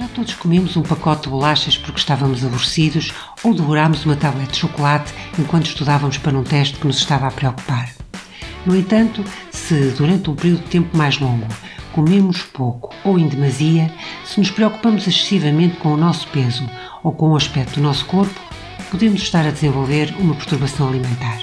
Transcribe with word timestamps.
Já 0.00 0.08
todos 0.08 0.32
comemos 0.32 0.78
um 0.78 0.82
pacote 0.82 1.24
de 1.24 1.28
bolachas 1.28 1.76
porque 1.76 1.98
estávamos 1.98 2.42
aborrecidos 2.42 3.12
ou 3.44 3.52
devorámos 3.52 4.06
uma 4.06 4.16
tablete 4.16 4.52
de 4.52 4.56
chocolate 4.56 5.12
enquanto 5.38 5.66
estudávamos 5.66 6.16
para 6.16 6.38
um 6.38 6.42
teste 6.42 6.78
que 6.78 6.86
nos 6.86 6.96
estava 6.96 7.26
a 7.26 7.30
preocupar. 7.30 7.92
No 8.64 8.74
entanto, 8.74 9.22
se 9.50 9.90
durante 9.90 10.30
um 10.30 10.34
período 10.34 10.62
de 10.62 10.70
tempo 10.70 10.96
mais 10.96 11.18
longo 11.18 11.46
comemos 11.92 12.40
pouco 12.40 12.94
ou 13.04 13.18
em 13.18 13.28
demasia, 13.28 13.92
se 14.24 14.40
nos 14.40 14.50
preocupamos 14.50 15.06
excessivamente 15.06 15.76
com 15.76 15.92
o 15.92 15.98
nosso 15.98 16.26
peso 16.28 16.66
ou 17.02 17.12
com 17.12 17.32
o 17.32 17.36
aspecto 17.36 17.74
do 17.74 17.82
nosso 17.82 18.06
corpo, 18.06 18.40
podemos 18.90 19.20
estar 19.20 19.46
a 19.46 19.50
desenvolver 19.50 20.14
uma 20.18 20.34
perturbação 20.34 20.88
alimentar. 20.88 21.42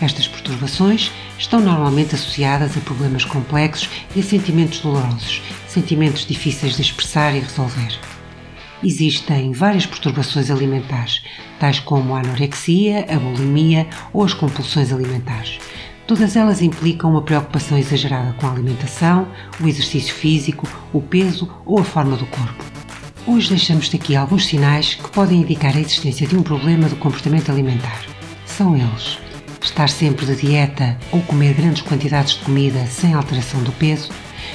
Estas 0.00 0.28
perturbações 0.28 1.10
estão 1.38 1.60
normalmente 1.60 2.14
associadas 2.14 2.76
a 2.76 2.80
problemas 2.80 3.24
complexos 3.24 3.88
e 4.14 4.20
a 4.20 4.22
sentimentos 4.22 4.80
dolorosos, 4.80 5.42
sentimentos 5.68 6.26
difíceis 6.26 6.76
de 6.76 6.82
expressar 6.82 7.34
e 7.34 7.40
resolver. 7.40 7.98
Existem 8.82 9.52
várias 9.52 9.86
perturbações 9.86 10.50
alimentares, 10.50 11.22
tais 11.58 11.78
como 11.80 12.14
a 12.14 12.20
anorexia, 12.20 13.06
a 13.08 13.18
bulimia 13.18 13.86
ou 14.12 14.24
as 14.24 14.34
compulsões 14.34 14.92
alimentares. 14.92 15.58
Todas 16.06 16.36
elas 16.36 16.60
implicam 16.60 17.10
uma 17.10 17.22
preocupação 17.22 17.78
exagerada 17.78 18.34
com 18.34 18.46
a 18.46 18.52
alimentação, 18.52 19.26
o 19.58 19.66
exercício 19.66 20.14
físico, 20.14 20.68
o 20.92 21.00
peso 21.00 21.50
ou 21.64 21.78
a 21.78 21.84
forma 21.84 22.16
do 22.16 22.26
corpo. 22.26 22.62
Hoje 23.26 23.48
deixamos-te 23.48 23.96
aqui 23.96 24.14
alguns 24.14 24.44
sinais 24.44 24.94
que 24.94 25.10
podem 25.10 25.40
indicar 25.40 25.74
a 25.74 25.80
existência 25.80 26.26
de 26.26 26.36
um 26.36 26.42
problema 26.42 26.90
do 26.90 26.96
comportamento 26.96 27.50
alimentar. 27.50 28.02
São 28.44 28.76
eles: 28.76 29.18
estar 29.64 29.88
sempre 29.88 30.26
de 30.26 30.36
dieta 30.36 30.98
ou 31.10 31.20
comer 31.22 31.54
grandes 31.54 31.82
quantidades 31.82 32.34
de 32.34 32.40
comida 32.40 32.86
sem 32.86 33.14
alteração 33.14 33.62
do 33.62 33.72
peso, 33.72 34.10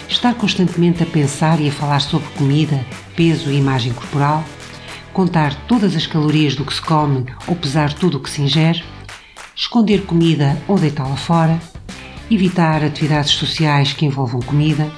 estar 0.07 0.35
constantemente 0.35 1.03
a 1.03 1.05
pensar 1.05 1.59
e 1.59 1.67
a 1.67 1.71
falar 1.71 1.99
sobre 1.99 2.29
comida, 2.29 2.85
peso 3.15 3.51
e 3.51 3.57
imagem 3.57 3.91
corporal, 3.91 4.43
contar 5.11 5.55
todas 5.67 5.95
as 5.95 6.05
calorias 6.05 6.55
do 6.55 6.63
que 6.63 6.73
se 6.73 6.81
come 6.81 7.25
ou 7.47 7.55
pesar 7.55 7.93
tudo 7.93 8.17
o 8.17 8.19
que 8.19 8.29
se 8.29 8.41
ingere, 8.41 8.83
esconder 9.55 10.05
comida 10.05 10.57
ou 10.67 10.77
deitá-la 10.77 11.17
fora, 11.17 11.59
evitar 12.29 12.83
atividades 12.83 13.31
sociais 13.31 13.91
que 13.93 14.05
envolvam 14.05 14.41
comida, 14.41 14.89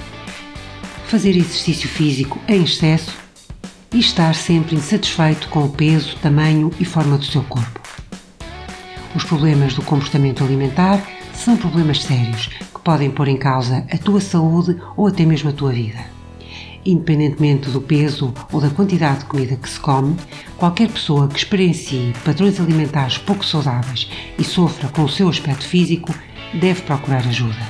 fazer 1.07 1.31
exercício 1.31 1.89
físico 1.89 2.39
em 2.47 2.63
excesso 2.63 3.13
e 3.93 3.99
estar 3.99 4.35
sempre 4.35 4.75
insatisfeito 4.75 5.47
com 5.49 5.65
o 5.65 5.69
peso, 5.69 6.15
tamanho 6.21 6.71
e 6.79 6.85
forma 6.85 7.17
do 7.17 7.25
seu 7.25 7.43
corpo. 7.43 7.80
Os 9.13 9.25
problemas 9.25 9.73
do 9.73 9.81
comportamento 9.81 10.43
alimentar 10.43 11.05
são 11.33 11.57
problemas 11.57 12.01
sérios 12.01 12.47
que 12.47 12.79
podem 12.81 13.11
pôr 13.11 13.27
em 13.27 13.35
causa 13.35 13.85
a 13.91 13.97
tua 13.97 14.21
saúde 14.21 14.77
ou 14.95 15.07
até 15.07 15.25
mesmo 15.25 15.49
a 15.49 15.53
tua 15.53 15.71
vida. 15.73 15.99
Independentemente 16.85 17.69
do 17.69 17.81
peso 17.81 18.33
ou 18.51 18.61
da 18.61 18.69
quantidade 18.69 19.19
de 19.19 19.25
comida 19.25 19.55
que 19.55 19.69
se 19.69 19.79
come, 19.79 20.15
qualquer 20.57 20.89
pessoa 20.89 21.27
que 21.27 21.37
experiencie 21.37 22.13
padrões 22.23 22.59
alimentares 22.59 23.17
pouco 23.17 23.45
saudáveis 23.45 24.09
e 24.39 24.43
sofra 24.43 24.87
com 24.89 25.03
o 25.03 25.09
seu 25.09 25.27
aspecto 25.29 25.67
físico 25.67 26.13
deve 26.53 26.81
procurar 26.81 27.27
ajuda. 27.27 27.61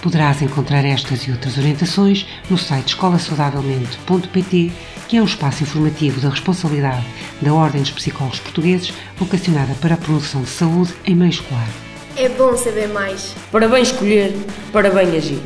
Poderás 0.00 0.42
encontrar 0.42 0.84
estas 0.84 1.28
e 1.28 1.30
outras 1.30 1.56
orientações 1.58 2.26
no 2.50 2.58
site 2.58 2.88
escolasaudavelmente.pt, 2.88 4.72
que 5.12 5.18
é 5.18 5.20
um 5.20 5.26
espaço 5.26 5.62
informativo 5.62 6.22
da 6.22 6.30
responsabilidade 6.30 7.04
da 7.42 7.52
Ordem 7.52 7.82
dos 7.82 7.90
Psicólogos 7.90 8.40
Portugueses, 8.40 8.94
vocacionada 9.18 9.74
para 9.74 9.92
a 9.92 9.98
promoção 9.98 10.40
de 10.40 10.48
saúde 10.48 10.94
em 11.04 11.14
meio 11.14 11.28
escolar. 11.28 11.68
É 12.16 12.30
bom 12.30 12.56
saber 12.56 12.88
mais. 12.88 13.34
Para 13.50 13.68
bem 13.68 13.82
escolher, 13.82 14.34
para 14.72 14.88
bem 14.88 15.14
agir. 15.14 15.42